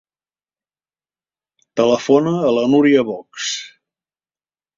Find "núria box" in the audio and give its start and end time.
2.73-3.53